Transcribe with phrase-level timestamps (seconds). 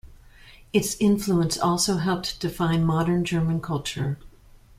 [0.73, 4.17] Its influence also helped define modern German culture.